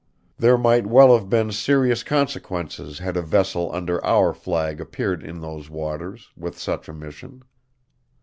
[0.35, 5.41] There might well have been serious consequences had a vessel under our flag appeared in
[5.41, 7.43] those waters, with such a mission.